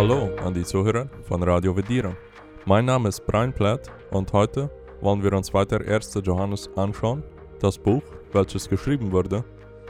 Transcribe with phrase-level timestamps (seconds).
[0.00, 2.16] Hallo an die Zuhörer von Radio Vedira.
[2.64, 4.70] Mein Name ist Brian Platt und heute
[5.02, 6.22] wollen wir uns weiter 1.
[6.24, 7.22] Johannes anschauen,
[7.60, 8.02] das Buch,
[8.32, 9.44] welches geschrieben wurde,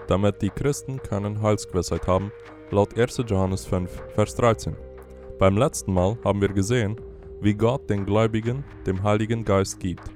[0.08, 2.32] damit die Christen keine Heilsgewissheit haben,
[2.72, 3.22] laut 1.
[3.28, 4.74] Johannes 5, Vers 13.
[5.38, 7.00] Beim letzten Mal haben wir gesehen,
[7.40, 10.10] wie Gott den Gläubigen dem Heiligen Geist gibt.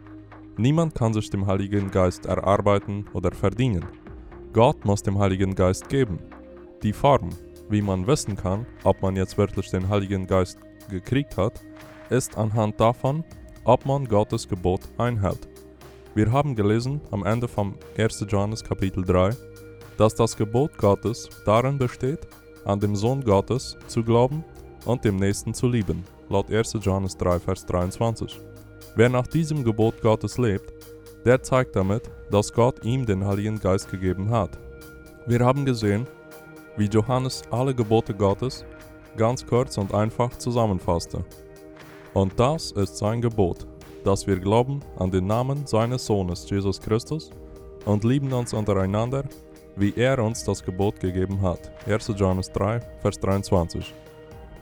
[0.57, 3.85] Niemand kann sich dem Heiligen Geist erarbeiten oder verdienen.
[4.53, 6.19] Gott muss dem Heiligen Geist geben.
[6.83, 7.31] Die Form,
[7.69, 10.59] wie man wissen kann, ob man jetzt wirklich den Heiligen Geist
[10.91, 11.61] gekriegt hat,
[12.11, 13.25] ist anhand davon,
[13.65, 15.49] ob man Gottes Gebot einhält.
[16.15, 18.27] Wir haben gelesen am Ende vom 1.
[18.29, 19.31] Johannes Kapitel 3,
[19.97, 22.21] dass das Gebot Gottes darin besteht,
[22.65, 24.45] an den Sohn Gottes zu glauben
[24.85, 26.79] und dem Nächsten zu lieben, laut 1.
[26.83, 28.41] Johannes 3, Vers 23.
[28.97, 30.73] Wer nach diesem Gebot Gottes lebt,
[31.25, 34.59] der zeigt damit, dass Gott ihm den Heiligen Geist gegeben hat.
[35.27, 36.07] Wir haben gesehen,
[36.77, 38.65] wie Johannes alle Gebote Gottes
[39.17, 41.25] ganz kurz und einfach zusammenfasste.
[42.13, 43.67] Und das ist sein Gebot,
[44.05, 47.31] dass wir glauben an den Namen seines Sohnes Jesus Christus
[47.85, 49.25] und lieben uns untereinander,
[49.77, 51.71] wie er uns das Gebot gegeben hat.
[51.89, 52.13] 1.
[52.17, 53.93] Johannes 3, Vers 23.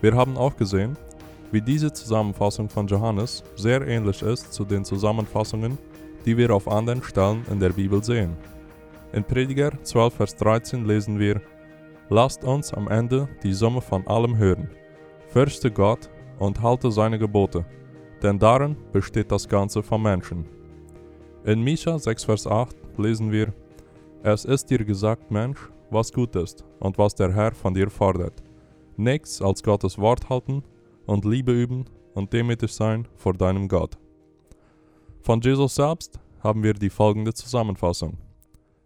[0.01, 0.97] Wir haben auch gesehen,
[1.51, 5.77] wie diese Zusammenfassung von Johannes sehr ähnlich ist zu den Zusammenfassungen,
[6.25, 8.35] die wir auf anderen Stellen in der Bibel sehen.
[9.11, 11.39] In Prediger 12, Vers 13 lesen wir,
[12.09, 14.69] Lasst uns am Ende die Summe von allem hören.
[15.27, 17.65] Fürchte Gott und halte seine Gebote,
[18.21, 20.45] denn darin besteht das Ganze vom Menschen.
[21.45, 23.53] In Micha 6, Vers 8 lesen wir,
[24.21, 28.43] Es ist dir gesagt, Mensch, was gut ist und was der Herr von dir fordert.
[28.97, 30.63] Nichts als Gottes Wort halten
[31.05, 33.97] und Liebe üben und demütig sein vor deinem Gott.
[35.21, 38.17] Von Jesus selbst haben wir die folgende Zusammenfassung.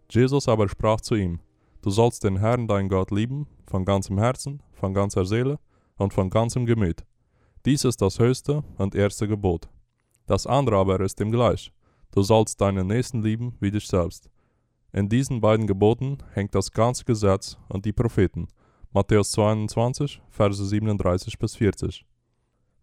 [0.10, 1.40] Jesus aber sprach zu ihm,
[1.88, 5.58] Du sollst den Herrn dein Gott lieben, von ganzem Herzen, von ganzer Seele
[5.96, 7.06] und von ganzem Gemüt.
[7.66, 9.70] Dies ist das höchste und erste Gebot.
[10.26, 11.72] Das andere aber ist ihm gleich.
[12.12, 14.30] Du sollst deinen Nächsten lieben wie dich selbst.
[14.92, 18.50] In diesen beiden Geboten hängt das ganze Gesetz und die Propheten.
[18.92, 22.06] Matthäus 22, Verse 37 bis 40.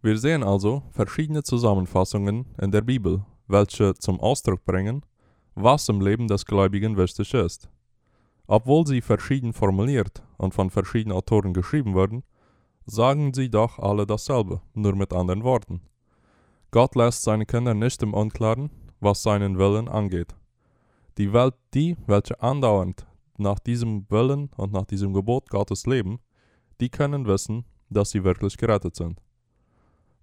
[0.01, 5.05] Wir sehen also verschiedene Zusammenfassungen in der Bibel, welche zum Ausdruck bringen,
[5.53, 7.69] was im Leben des Gläubigen wichtig ist.
[8.47, 12.23] Obwohl sie verschieden formuliert und von verschiedenen Autoren geschrieben wurden,
[12.85, 15.81] sagen sie doch alle dasselbe, nur mit anderen Worten.
[16.71, 18.69] Gott lässt seine Kinder nicht im Unklaren,
[18.99, 20.35] was seinen Willen angeht.
[21.17, 23.07] Die Welt, die, welche andauernd
[23.37, 26.19] nach diesem Willen und nach diesem Gebot Gottes leben,
[26.81, 29.21] die können wissen, dass sie wirklich gerettet sind.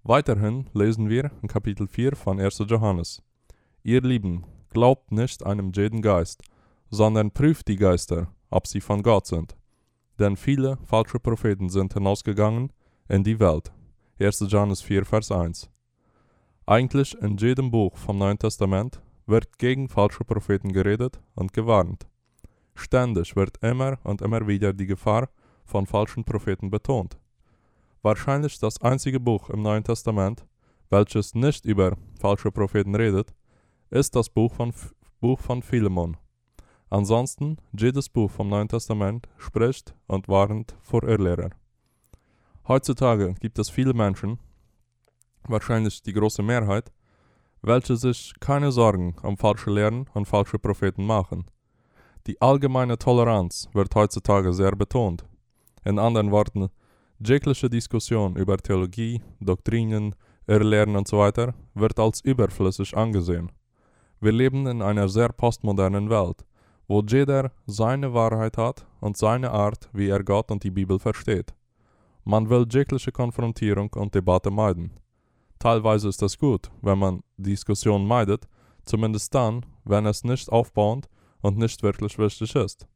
[0.03, 2.63] Weiterhin lesen wir in Kapitel 4 von 1.
[2.67, 3.21] Johannes.
[3.83, 6.43] Ihr Lieben, glaubt nicht einem jeden Geist,
[6.93, 9.55] sondern prüft die Geister, ob sie von Gott sind.
[10.19, 12.71] Denn viele falsche Propheten sind hinausgegangen
[13.09, 13.71] in die Welt.
[14.19, 14.45] 1.
[14.47, 15.71] Johannes 4, Vers 1.
[16.67, 22.07] Eigentlich in jedem Buch vom Neuen Testament wird gegen falsche Propheten geredet und gewarnt.
[22.75, 25.29] Ständig wird immer und immer wieder die Gefahr
[25.65, 27.17] von falschen Propheten betont.
[28.03, 30.45] Wahrscheinlich das einzige Buch im Neuen Testament,
[30.91, 33.33] welches nicht über falsche Propheten redet,
[33.89, 34.71] ist das Buch von,
[35.19, 36.17] Buch von Philemon.
[36.93, 41.49] Ansonsten, jedes Buch vom Neuen Testament spricht und warnt vor Irrlehrer.
[42.67, 44.37] Heutzutage gibt es viele Menschen,
[45.47, 46.91] wahrscheinlich die große Mehrheit,
[47.63, 51.45] welche sich keine Sorgen um falsche Lehren und falsche Propheten machen.
[52.27, 55.25] Die allgemeine Toleranz wird heutzutage sehr betont.
[55.83, 56.69] In anderen Worten,
[57.17, 60.13] jegliche Diskussion über Theologie, Doktrinen,
[60.45, 61.31] Irrlehren usw.
[61.35, 63.51] So wird als überflüssig angesehen.
[64.21, 66.45] Wir leben in einer sehr postmodernen Welt,
[66.87, 71.53] wo jeder seine Wahrheit hat und seine Art, wie er Gott und die Bibel versteht.
[72.23, 74.91] Man will jegliche Konfrontierung und Debatte meiden.
[75.59, 78.47] Teilweise ist es gut, wenn man Diskussion meidet,
[78.85, 81.09] zumindest dann, wenn es nicht aufbauend
[81.41, 82.87] und nicht wirklich wichtig ist.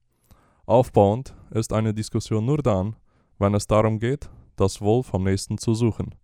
[0.66, 2.95] Aufbauend ist eine Diskussion nur dann,
[3.39, 6.16] wenn es darum geht, das Wohl vom Nächsten zu suchen.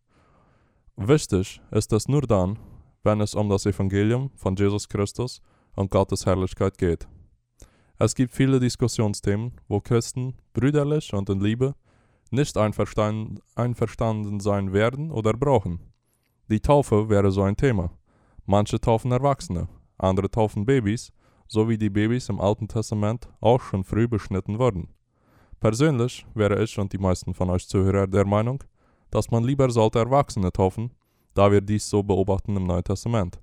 [0.96, 2.60] Wichtig ist es nur dann,
[3.04, 5.42] wenn es um das Evangelium von Jesus Christus
[5.76, 7.08] und Gottes Herrlichkeit geht.
[8.00, 11.76] Es gibt viele Diskussionsthemen, wo Christen brüderlich und in Liebe
[12.32, 15.80] nicht einverstanden, einverstanden sein werden oder brauchen.
[16.50, 17.92] Die Taufe wäre so ein Thema.
[18.46, 19.68] Manche taufen Erwachsene,
[19.98, 21.14] andere taufen Babys,
[21.48, 24.90] so wie die Babys im Alten Testament auch schon früh beschnitten wurden.
[25.60, 28.64] Persönlich wäre ich und die meisten von euch Zuhörer der Meinung,
[29.12, 30.92] dass man lieber sollte Erwachsene taufen,
[31.36, 33.40] da wir dies so beobachten im Neuen Testament.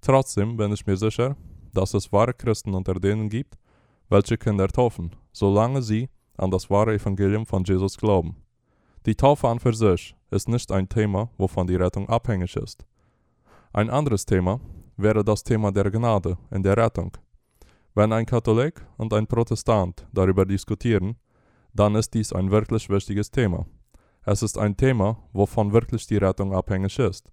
[0.00, 1.36] Trotzdem bin ich mir sicher,
[1.72, 3.56] dass es wahre Christen unter denen gibt,
[4.12, 8.36] welche Kinder taufen, solange sie an das wahre Evangelium von Jesus glauben.
[9.06, 12.84] Die Taufe an für sich ist nicht ein Thema, wovon die Rettung abhängig ist.
[13.72, 14.60] Ein anderes Thema
[14.98, 17.16] wäre das Thema der Gnade in der Rettung.
[17.94, 21.16] Wenn ein Katholik und ein Protestant darüber diskutieren,
[21.72, 23.64] dann ist dies ein wirklich wichtiges Thema.
[24.24, 27.32] Es ist ein Thema, wovon wirklich die Rettung abhängig ist.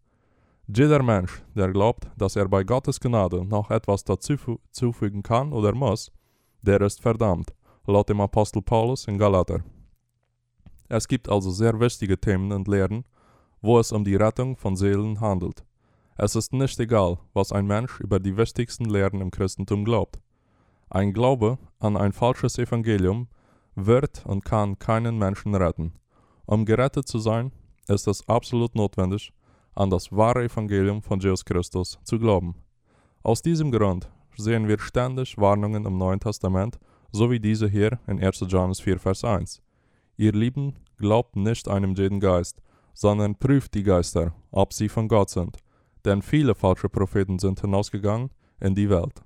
[0.67, 5.75] Jeder Mensch, der glaubt, dass er bei Gottes Gnade noch etwas dazu zufügen kann oder
[5.75, 6.11] muss,
[6.61, 7.53] der ist verdammt,
[7.85, 9.63] laut dem Apostel Paulus in Galater.
[10.87, 13.05] Es gibt also sehr wichtige Themen und Lehren,
[13.61, 15.63] wo es um die Rettung von Seelen handelt.
[16.17, 20.19] Es ist nicht egal, was ein Mensch über die wichtigsten Lehren im Christentum glaubt.
[20.89, 23.27] Ein Glaube an ein falsches Evangelium
[23.75, 25.93] wird und kann keinen Menschen retten.
[26.45, 27.51] Um gerettet zu sein,
[27.87, 29.31] ist es absolut notwendig,
[29.75, 32.55] an das wahre Evangelium von Jesus Christus zu glauben.
[33.23, 34.09] Aus diesem Grund
[34.39, 36.79] sehen wir ständig Warnungen im Neuen Testament,
[37.11, 38.45] so wie diese hier in 1.
[38.47, 39.61] Johannes 4, Vers 1.
[40.17, 42.61] Ihr Lieben, glaubt nicht einem jeden Geist,
[42.93, 45.57] sondern prüft die Geister, ob sie von Gott sind,
[46.05, 49.21] denn viele falsche Propheten sind hinausgegangen in die Welt.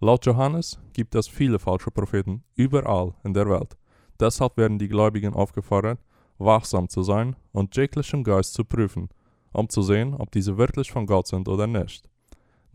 [0.00, 3.76] Laut Johannes gibt es viele falsche Propheten überall in der Welt.
[4.20, 6.00] Deshalb werden die Gläubigen aufgefordert,
[6.38, 9.08] wachsam zu sein und jeglichen Geist zu prüfen,
[9.52, 12.08] um zu sehen, ob diese wirklich von Gott sind oder nicht.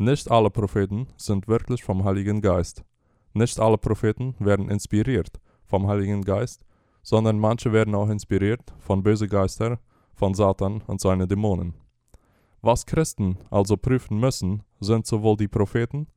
[0.01, 2.83] Nicht alle Propheten sind wirklich vom Heiligen Geist.
[3.33, 6.65] Nicht alle Propheten werden inspiriert vom Heiligen Geist,
[7.03, 9.77] sondern manche werden auch inspiriert von bösen Geistern,
[10.15, 11.75] von Satan und seinen Dämonen.
[12.63, 16.07] Was Christen also prüfen müssen, sind sowohl die Propheten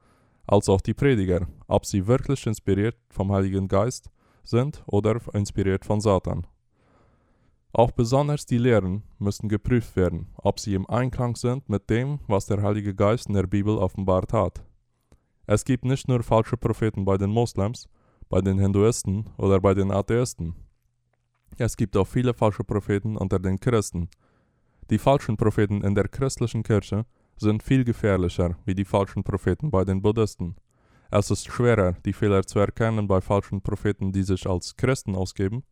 [0.46, 4.08] als auch die Prediger, ob sie wirklich inspiriert vom Heiligen Geist
[4.44, 6.46] sind oder inspiriert von Satan.
[7.76, 12.46] Auch besonders die Lehren müssen geprüft werden, ob sie im Einklang sind mit dem, was
[12.46, 14.62] der Heilige Geist in der Bibel offenbart hat.
[15.48, 17.88] Es gibt nicht nur falsche Propheten bei den Moslems,
[18.28, 20.54] bei den Hinduisten oder bei den Atheisten.
[21.58, 24.08] Es gibt auch viele falsche Propheten unter den Christen.
[24.88, 27.06] Die falschen Propheten in der christlichen Kirche
[27.36, 30.54] sind viel gefährlicher wie die falschen Propheten bei den Buddhisten.
[31.10, 35.64] Es ist schwerer, die Fehler zu erkennen bei falschen Propheten, die sich als Christen ausgeben,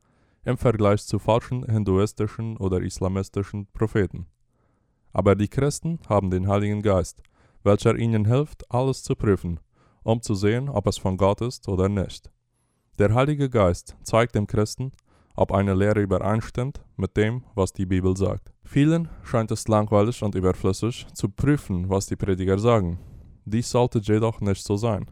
[0.45, 4.27] im Vergleich zu falschen hinduistischen oder islamistischen Propheten.
[5.13, 7.23] Aber die Christen haben den Heiligen Geist,
[7.63, 9.61] welcher ihnen hilft, alles zu prüfen,
[10.03, 12.31] um zu sehen, ob es von Gott ist oder nicht.
[12.99, 14.93] Der Heilige Geist zeigt dem Christen,
[15.35, 18.53] ob eine Lehre übereinstimmt mit dem, was die Bibel sagt.
[18.65, 22.99] Vielen scheint es langweilig und überflüssig zu prüfen, was die Prediger sagen.
[23.45, 25.11] Dies sollte jedoch nicht so sein.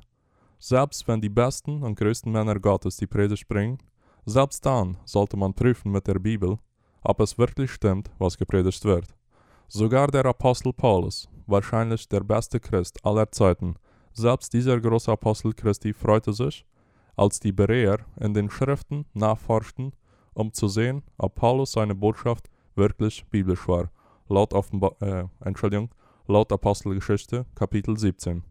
[0.59, 3.79] Selbst wenn die besten und größten Männer Gottes die Predigt bringen,
[4.27, 6.59] selbst dann sollte man prüfen mit der Bibel,
[7.03, 9.07] ob es wirklich stimmt, was gepredigt wird.
[9.69, 13.77] Sogar der Apostel Paulus, wahrscheinlich der beste Christ aller Zeiten,
[14.13, 16.67] selbst dieser große Apostel Christi freute sich,
[17.17, 19.93] als die Bereer in den Schriften nachforschten,
[20.35, 23.91] um zu sehen, ob Paulus seine Botschaft wirklich biblisch war,
[24.29, 25.91] laut, Offenba äh, Entschuldigung,
[26.27, 28.43] laut Apostelgeschichte Kapitel 17.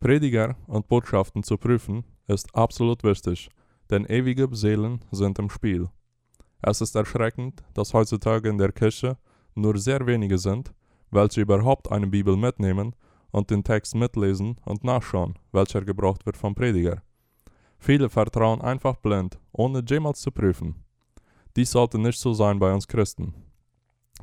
[0.00, 3.48] Prediger und Botschaften zu prüfen ist absolut wichtig,
[3.90, 5.88] denn ewige Seelen sind im Spiel.
[6.60, 9.16] Es ist erschreckend, dass heutzutage in der Kirche
[9.54, 10.72] nur sehr wenige sind,
[11.10, 12.94] welche überhaupt eine Bibel mitnehmen
[13.30, 17.02] und den Text mitlesen und nachschauen, welcher gebraucht wird vom Prediger.
[17.78, 20.74] Viele vertrauen einfach blind, ohne jemals zu prüfen.
[21.56, 23.34] Dies sollte nicht so sein bei uns Christen.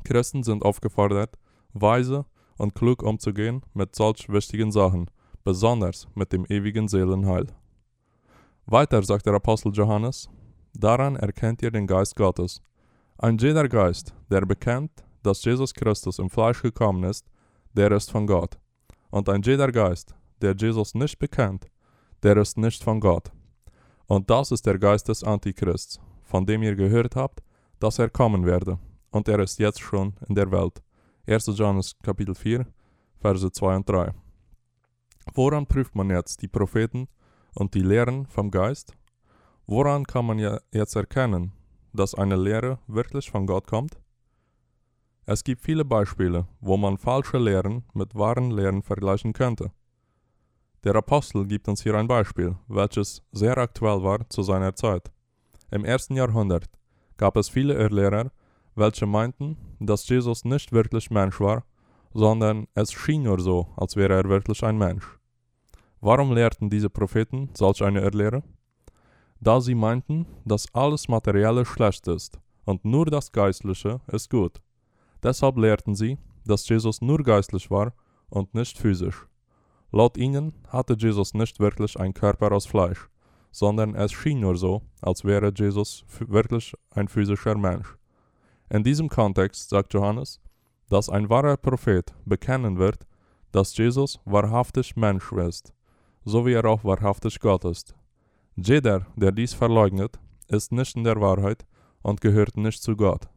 [0.04, 1.38] Christen sind aufgefordert,
[1.72, 2.26] weise
[2.58, 5.10] und klug umzugehen mit solch wichtigen Sachen,
[5.44, 7.46] besonders mit dem ewigen Seelenheil.
[8.68, 10.28] Weiter sagt der Apostel Johannes,
[10.74, 12.60] daran erkennt ihr den Geist Gottes.
[13.16, 17.24] Ein jeder Geist, der bekennt, dass Jesus Christus im Fleisch gekommen ist,
[17.74, 18.58] der ist von Gott.
[19.10, 21.68] Und ein jeder Geist, der Jesus nicht bekennt,
[22.24, 23.30] der ist nicht von Gott.
[24.06, 27.44] Und das ist der Geist des Antichrists, von dem ihr gehört habt,
[27.78, 28.80] dass er kommen werde.
[29.12, 30.82] Und er ist jetzt schon in der Welt.
[31.28, 31.52] 1.
[31.54, 32.66] Johannes Kapitel 4,
[33.20, 34.12] Verse 2 und 3.
[35.34, 37.06] Woran prüft man jetzt die Propheten
[37.56, 38.92] und die Lehren vom Geist?
[39.66, 41.52] Woran kann man ja jetzt erkennen,
[41.92, 43.98] dass eine Lehre wirklich von Gott kommt?
[45.24, 49.72] Es gibt viele Beispiele, wo man falsche Lehren mit wahren Lehren vergleichen könnte.
[50.84, 55.10] Der Apostel gibt uns hier ein Beispiel, welches sehr aktuell war zu seiner Zeit.
[55.72, 56.70] Im ersten Jahrhundert
[57.16, 58.30] gab es viele Irrlehrer,
[58.76, 61.64] welche meinten, dass Jesus nicht wirklich Mensch war,
[62.14, 65.18] sondern es schien nur so, als wäre er wirklich ein Mensch.
[66.00, 68.42] Warum lehrten diese Propheten solch eine Irrlehre?
[69.40, 74.60] Da sie meinten, dass alles Materielle schlecht ist und nur das Geistliche ist gut.
[75.22, 77.92] Deshalb lehrten sie, dass Jesus nur geistlich war
[78.28, 79.26] und nicht physisch.
[79.92, 83.08] Laut ihnen hatte Jesus nicht wirklich einen Körper aus Fleisch,
[83.50, 87.96] sondern es schien nur so, als wäre Jesus wirklich ein physischer Mensch.
[88.68, 90.40] In diesem Kontext sagt Johannes,
[90.88, 93.06] dass ein wahrer Prophet bekennen wird,
[93.52, 95.72] dass Jesus wahrhaftig Mensch ist,
[96.26, 97.94] so wie er auch wahrhaftig Gott ist.
[98.56, 100.18] Jeder, der dies verleugnet,
[100.48, 101.64] ist nicht in der Wahrheit
[102.02, 103.28] und gehört nicht zu Gott.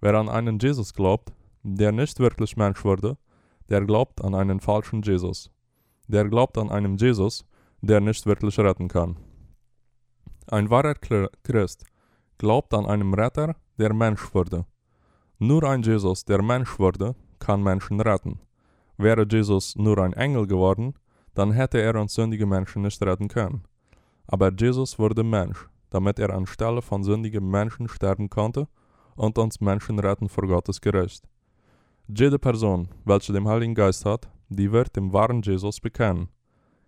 [0.00, 1.32] Wer an einen Jesus glaubt,
[1.62, 3.18] der nicht wirklich Mensch wurde,
[3.68, 5.50] der glaubt an einen falschen Jesus.
[6.06, 7.44] Der glaubt an einen Jesus,
[7.80, 9.16] der nicht wirklich retten kann.
[10.46, 11.84] Ein wahrer Christ
[12.38, 14.66] glaubt an einen Retter, der Mensch wurde.
[15.38, 18.40] Nur ein Jesus, der Mensch wurde, kann Menschen retten.
[18.98, 20.94] Wäre Jesus nur ein Engel geworden,
[21.34, 23.64] dann hätte er uns sündige Menschen nicht retten können.
[24.26, 28.68] Aber Jesus wurde Mensch, damit er anstelle von sündigen Menschen sterben konnte
[29.16, 31.28] und uns Menschen retten vor Gottes Gericht.
[32.08, 36.28] Jede Person, welche den Heiligen Geist hat, die wird dem wahren Jesus bekennen.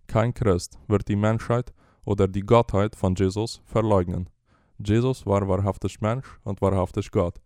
[0.07, 1.73] Kein Christ wird die Menschheit
[2.05, 4.29] oder die Gottheit von Jesus verleugnen.
[4.85, 7.41] Jesus war wahrhaftig Mensch und wahrhaftig Gott.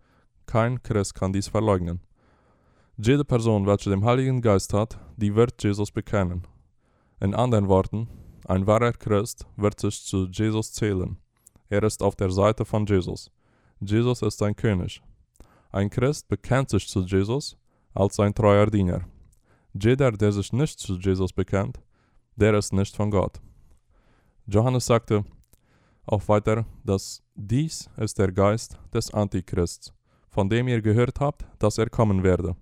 [0.47, 2.00] Kein Christ kann dies verleugnen.
[2.97, 6.47] Jede Person, welche den Heiligen Geist hat, die wird Jesus bekennen.
[7.19, 8.09] In anderen Worten,
[8.47, 11.17] ein wahrer Christ wird sich zu Jesus zählen.
[11.71, 13.31] Er ist auf der Seite von Jesus.
[13.81, 15.03] Jesus ist ein König.
[15.73, 17.57] Ein Christ bekennt sich zu Jesus
[17.95, 19.03] als sein treuer Diener.
[19.73, 21.81] Jeder, der sich nicht zu Jesus bekennt,
[22.37, 23.41] der ist nicht von Gott.
[24.47, 25.25] Johannes sagte
[26.07, 29.93] auch weiter, dass dies ist der Geist des Antichrists,
[30.29, 32.57] von dem ihr gehört habt, dass er kommen werde.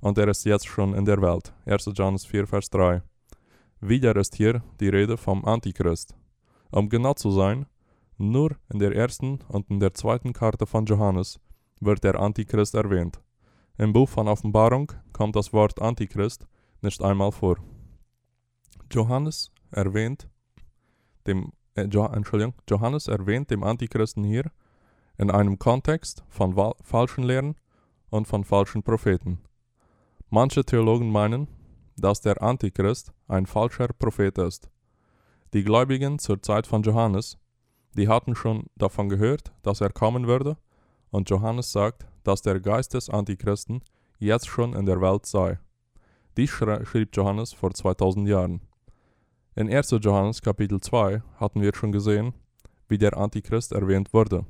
[0.00, 1.52] Und er ist jetzt schon in der Welt.
[1.66, 1.90] 1.
[1.94, 3.02] Johannes 4, Vers 3.
[3.80, 6.16] Wieder ist hier die Rede vom Antichrist.
[6.70, 7.66] Um genau zu sein,
[8.16, 11.38] nur in der ersten und in der zweiten Karte von Johannes
[11.80, 13.20] wird der Antichrist erwähnt.
[13.76, 16.48] Im Buch von Offenbarung kommt das Wort Antichrist
[16.82, 17.58] nicht einmal vor.
[18.90, 20.28] Johannes erwähnt
[21.26, 24.50] dem äh, Johannes erwähnt dem Antichristen hier
[25.18, 27.54] in einem Kontext von falschen Lehren
[28.10, 29.38] und von falschen Propheten.
[30.30, 31.48] Manche Theologen meinen,
[31.98, 34.70] dass der Antichrist ein falscher Prophet ist.
[35.52, 37.38] Die Gläubigen zur Zeit von Johannes
[37.98, 40.56] die hatten schon davon gehört, dass er kommen würde,
[41.10, 43.82] und Johannes sagt, dass der Geist des Antichristen
[44.18, 45.58] jetzt schon in der Welt sei.
[46.36, 48.60] Dies schrieb Johannes vor 2000 Jahren.
[49.56, 49.96] In 1.
[50.00, 52.34] Johannes Kapitel 2 hatten wir schon gesehen,
[52.88, 54.46] wie der Antichrist erwähnt wurde.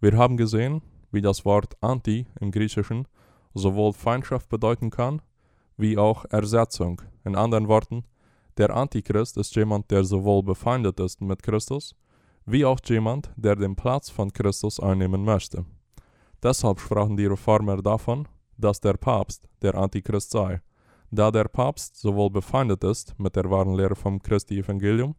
[0.00, 3.08] Wir haben gesehen, wie das Wort Anti im Griechischen
[3.54, 5.22] sowohl Feindschaft bedeuten kann,
[5.76, 7.02] wie auch Ersetzung.
[7.24, 8.04] In anderen Worten,
[8.56, 11.94] der Antichrist ist jemand, der sowohl befeindet ist mit Christus,
[12.46, 15.64] wie auch jemand, der den Platz von Christus einnehmen möchte.
[16.42, 20.62] Deshalb sprachen die Reformer davon, dass der Papst der Antichrist sei,
[21.10, 25.14] da der Papst sowohl befeindet ist mit der wahren Lehre vom Christi Evangelium,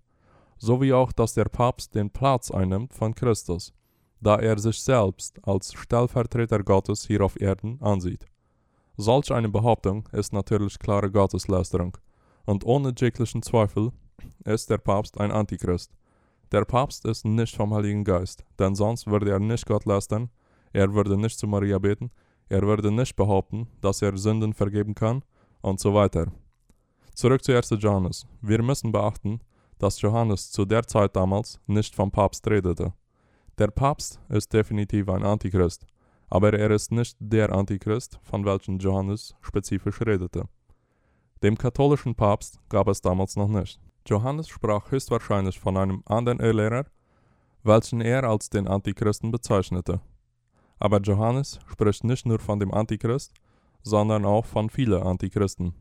[0.58, 3.74] sowie auch, dass der Papst den Platz einnimmt von Christus,
[4.20, 8.26] da er sich selbst als Stellvertreter Gottes hier auf Erden ansieht.
[9.00, 11.96] Solch eine Behauptung ist natürlich klare Gotteslästerung,
[12.46, 13.92] und ohne jeglichen Zweifel
[14.44, 15.92] ist der Papst ein Antichrist.
[16.52, 20.32] Der Papst ist nicht vom Heiligen Geist, denn sonst würde er nicht Gott lästern,
[20.74, 22.10] er würde nicht zu Maria beten,
[22.50, 25.24] er würde nicht behaupten, dass er Sünden vergeben kann
[25.62, 26.32] und so weiter.
[27.14, 27.70] Zurück zu 1.
[27.78, 28.26] Johannes.
[28.42, 29.42] Wir müssen beachten,
[29.78, 32.94] dass Johannes zu der Zeit damals nicht vom Papst redete.
[33.60, 35.86] Der Papst ist definitiv ein Antichrist,
[36.30, 40.48] aber er ist nicht der Antichrist, von welchem Johannes spezifisch redete.
[41.44, 43.80] Dem katholischen Papst gab es damals noch nicht.
[44.08, 46.86] Johannes sprach höchstwahrscheinlich von einem anderen Irrlehrer,
[47.64, 50.02] welchen er als den Antichristen bezeichnete.
[50.80, 53.34] Aber Johannes spricht nicht nur von dem Antichrist,
[53.84, 55.74] sondern auch von vielen Antichristen.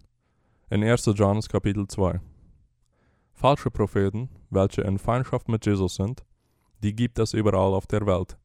[0.70, 1.06] In 1.
[1.14, 2.20] Johannes Kapitel 2.
[3.32, 6.24] Falsche Propheten, welche in Feindschaft mit Jesus sind,
[6.82, 8.36] die gibt es überall auf der Welt.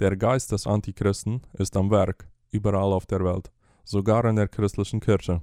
[0.00, 3.50] Der Geist des Antichristen ist am Werk, überall auf der Welt,
[3.82, 5.40] sogar in der christlichen Kirche.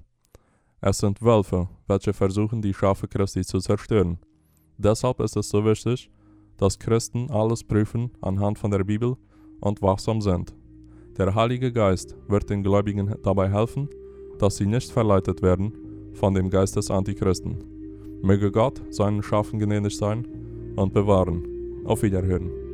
[0.79, 4.17] Es sind Wölfe, welche versuchen, die Schafe Christi zu zerstören.
[4.77, 6.09] Deshalb ist es so wichtig,
[6.55, 9.17] dass Christen alles prüfen anhand von der Bibel
[9.59, 10.55] und wachsam sind.
[11.17, 13.89] Der Heilige Geist wird den Gläubigen dabei helfen,
[14.39, 15.73] dass sie nicht verleitet werden
[16.13, 17.61] von dem Geist des Antichristen.
[18.21, 20.25] Möge Gott seinen Schafen gnädig sein
[20.77, 21.43] und bewahren.
[21.85, 22.64] Auf Wiederhören.